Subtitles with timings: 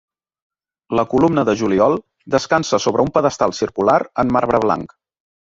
[0.99, 1.97] La columna de Juliol
[2.37, 4.99] descansa sobre un pedestal circular en marbre blanc.